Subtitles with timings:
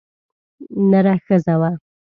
[0.89, 1.71] نره ښځه وه.